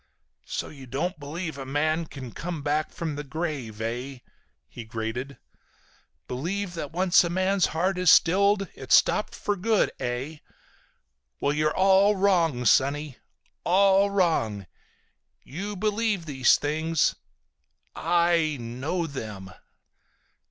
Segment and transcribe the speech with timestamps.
[0.47, 4.21] "So you don't believe a man can come back from the grave, eh?"
[4.67, 5.37] he grated.
[6.27, 10.37] "Believe that once a man's heart is stilled it's stopped for good, eh?
[11.39, 13.17] Well, you're all wrong, sonny.
[13.63, 14.65] All wrong!
[15.43, 17.15] You believe these things.
[17.95, 19.51] I know them!"